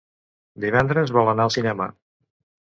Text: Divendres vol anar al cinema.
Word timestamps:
Divendres 0.63 1.13
vol 1.19 1.29
anar 1.35 1.47
al 1.47 1.53
cinema. 1.57 1.89